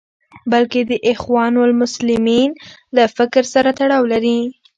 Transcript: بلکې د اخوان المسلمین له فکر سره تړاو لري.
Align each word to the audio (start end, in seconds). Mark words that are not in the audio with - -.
بلکې 0.51 0.79
د 0.89 0.91
اخوان 1.11 1.53
المسلمین 1.67 2.49
له 2.95 3.03
فکر 3.17 3.43
سره 3.53 3.69
تړاو 3.79 4.03
لري. 4.13 4.39